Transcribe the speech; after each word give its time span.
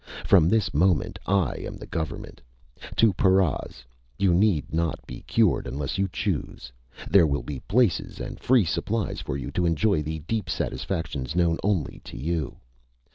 From 0.25 0.49
this 0.49 0.73
moment 0.73 1.19
I 1.27 1.57
am 1.57 1.75
the 1.77 1.85
government! 1.85 2.41
To 2.95 3.13
paras 3.13 3.85
you 4.17 4.33
need 4.33 4.73
not 4.73 5.05
be 5.05 5.21
cured 5.27 5.67
unless 5.67 5.99
you 5.99 6.07
choose. 6.11 6.71
There 7.07 7.27
will 7.27 7.43
be 7.43 7.59
places 7.67 8.19
and 8.19 8.39
free 8.39 8.65
supplies 8.65 9.21
for 9.21 9.37
you 9.37 9.51
to 9.51 9.63
enjoy 9.67 10.01
the 10.01 10.17
deep 10.17 10.49
satisfactions 10.49 11.35
known 11.35 11.59
only 11.63 12.01
to 12.05 12.17
you! 12.17 12.57